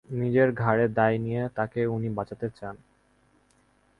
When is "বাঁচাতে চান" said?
2.09-2.75